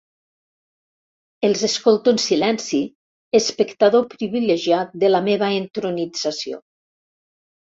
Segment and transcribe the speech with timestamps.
[1.49, 2.79] Els escolto en silenci,
[3.41, 6.63] espectador privilegiat de la meva entronització.